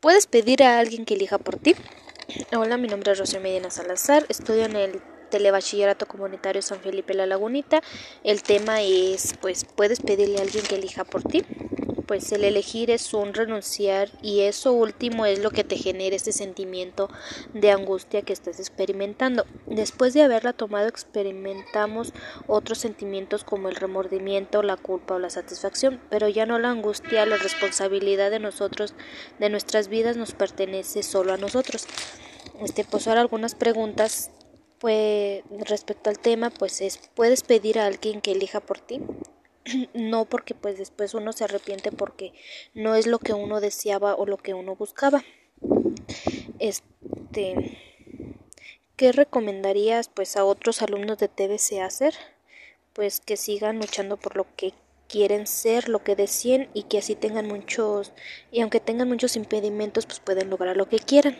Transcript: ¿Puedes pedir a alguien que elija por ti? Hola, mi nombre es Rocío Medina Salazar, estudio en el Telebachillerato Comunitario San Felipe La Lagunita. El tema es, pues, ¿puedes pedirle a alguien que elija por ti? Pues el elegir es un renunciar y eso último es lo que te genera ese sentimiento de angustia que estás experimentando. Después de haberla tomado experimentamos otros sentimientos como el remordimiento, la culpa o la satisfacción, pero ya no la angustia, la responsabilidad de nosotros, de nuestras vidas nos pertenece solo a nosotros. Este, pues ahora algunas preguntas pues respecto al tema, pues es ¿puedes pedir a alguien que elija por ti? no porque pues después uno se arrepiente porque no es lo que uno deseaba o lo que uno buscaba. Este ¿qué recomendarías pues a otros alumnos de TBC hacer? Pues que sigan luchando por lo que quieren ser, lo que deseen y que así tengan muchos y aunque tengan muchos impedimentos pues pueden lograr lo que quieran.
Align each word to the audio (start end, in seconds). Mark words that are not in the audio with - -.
¿Puedes 0.00 0.26
pedir 0.26 0.62
a 0.62 0.78
alguien 0.78 1.04
que 1.04 1.12
elija 1.12 1.36
por 1.36 1.56
ti? 1.56 1.74
Hola, 2.56 2.78
mi 2.78 2.88
nombre 2.88 3.12
es 3.12 3.18
Rocío 3.18 3.38
Medina 3.38 3.70
Salazar, 3.70 4.24
estudio 4.30 4.64
en 4.64 4.74
el 4.74 5.02
Telebachillerato 5.30 6.06
Comunitario 6.06 6.62
San 6.62 6.80
Felipe 6.80 7.12
La 7.12 7.26
Lagunita. 7.26 7.82
El 8.24 8.42
tema 8.42 8.80
es, 8.80 9.34
pues, 9.42 9.66
¿puedes 9.66 10.00
pedirle 10.00 10.38
a 10.38 10.40
alguien 10.40 10.64
que 10.64 10.76
elija 10.76 11.04
por 11.04 11.22
ti? 11.22 11.44
Pues 12.10 12.32
el 12.32 12.42
elegir 12.42 12.90
es 12.90 13.14
un 13.14 13.34
renunciar 13.34 14.10
y 14.20 14.40
eso 14.40 14.72
último 14.72 15.26
es 15.26 15.38
lo 15.38 15.52
que 15.52 15.62
te 15.62 15.76
genera 15.76 16.16
ese 16.16 16.32
sentimiento 16.32 17.08
de 17.54 17.70
angustia 17.70 18.22
que 18.22 18.32
estás 18.32 18.58
experimentando. 18.58 19.46
Después 19.68 20.12
de 20.12 20.24
haberla 20.24 20.52
tomado 20.52 20.88
experimentamos 20.88 22.12
otros 22.48 22.78
sentimientos 22.78 23.44
como 23.44 23.68
el 23.68 23.76
remordimiento, 23.76 24.64
la 24.64 24.76
culpa 24.76 25.14
o 25.14 25.18
la 25.20 25.30
satisfacción, 25.30 26.00
pero 26.10 26.26
ya 26.26 26.46
no 26.46 26.58
la 26.58 26.70
angustia, 26.70 27.24
la 27.26 27.36
responsabilidad 27.36 28.32
de 28.32 28.40
nosotros, 28.40 28.94
de 29.38 29.48
nuestras 29.48 29.86
vidas 29.86 30.16
nos 30.16 30.32
pertenece 30.32 31.04
solo 31.04 31.32
a 31.32 31.36
nosotros. 31.36 31.86
Este, 32.60 32.82
pues 32.82 33.06
ahora 33.06 33.20
algunas 33.20 33.54
preguntas 33.54 34.32
pues 34.80 35.44
respecto 35.60 36.10
al 36.10 36.18
tema, 36.18 36.50
pues 36.50 36.80
es 36.80 36.98
¿puedes 37.14 37.44
pedir 37.44 37.78
a 37.78 37.86
alguien 37.86 38.20
que 38.20 38.32
elija 38.32 38.58
por 38.58 38.80
ti? 38.80 39.00
no 39.94 40.24
porque 40.24 40.54
pues 40.54 40.78
después 40.78 41.14
uno 41.14 41.32
se 41.32 41.44
arrepiente 41.44 41.92
porque 41.92 42.32
no 42.74 42.94
es 42.94 43.06
lo 43.06 43.18
que 43.18 43.32
uno 43.32 43.60
deseaba 43.60 44.14
o 44.14 44.26
lo 44.26 44.36
que 44.36 44.54
uno 44.54 44.76
buscaba. 44.76 45.24
Este 46.58 47.78
¿qué 48.96 49.12
recomendarías 49.12 50.08
pues 50.08 50.36
a 50.36 50.44
otros 50.44 50.82
alumnos 50.82 51.18
de 51.18 51.28
TBC 51.28 51.80
hacer? 51.80 52.14
Pues 52.92 53.20
que 53.20 53.36
sigan 53.36 53.78
luchando 53.78 54.18
por 54.18 54.36
lo 54.36 54.46
que 54.56 54.74
quieren 55.08 55.46
ser, 55.46 55.88
lo 55.88 56.04
que 56.04 56.16
deseen 56.16 56.68
y 56.74 56.84
que 56.84 56.98
así 56.98 57.14
tengan 57.14 57.46
muchos 57.46 58.12
y 58.52 58.60
aunque 58.60 58.78
tengan 58.78 59.08
muchos 59.08 59.36
impedimentos 59.36 60.06
pues 60.06 60.20
pueden 60.20 60.50
lograr 60.50 60.76
lo 60.76 60.88
que 60.88 60.98
quieran. 60.98 61.36